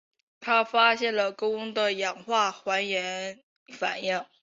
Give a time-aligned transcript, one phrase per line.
[0.39, 3.39] 他发现了汞的氧化还原
[3.71, 4.25] 反应。